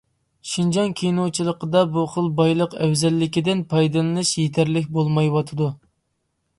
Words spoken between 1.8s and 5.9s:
بۇ خىل بايلىق ئەۋزەللىكىدىن پايدىلىنىش يېتەرلىك بولمايۋاتىدۇ.